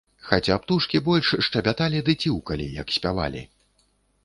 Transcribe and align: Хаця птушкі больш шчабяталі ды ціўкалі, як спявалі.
Хаця 0.27 0.55
птушкі 0.63 1.01
больш 1.07 1.27
шчабяталі 1.49 2.01
ды 2.09 2.17
ціўкалі, 2.25 2.65
як 2.81 2.87
спявалі. 2.99 3.47